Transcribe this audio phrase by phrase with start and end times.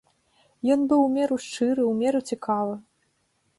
[0.75, 2.75] Ён быў у меру шчыры, у меру цікавы.